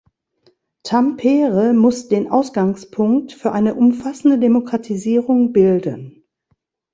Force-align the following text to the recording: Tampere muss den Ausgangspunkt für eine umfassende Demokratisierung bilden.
Tampere 0.81 1.75
muss 1.75 2.07
den 2.07 2.31
Ausgangspunkt 2.31 3.33
für 3.33 3.51
eine 3.51 3.75
umfassende 3.75 4.39
Demokratisierung 4.39 5.53
bilden. 5.53 6.23